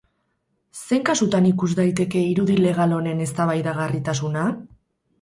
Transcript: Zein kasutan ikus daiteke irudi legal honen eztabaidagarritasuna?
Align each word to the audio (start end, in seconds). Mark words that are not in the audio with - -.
Zein 0.79 1.05
kasutan 1.09 1.51
ikus 1.51 1.69
daiteke 1.81 2.25
irudi 2.31 2.57
legal 2.65 2.99
honen 2.99 3.25
eztabaidagarritasuna? 3.29 4.53